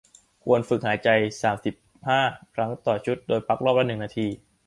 [0.43, 1.09] ควรฝึกหายใจ
[1.41, 1.75] สามสิบ
[2.07, 2.19] ห้า
[2.55, 4.27] ครั้งต่อชุด โดยพักรอบละ หนึ่ง นาที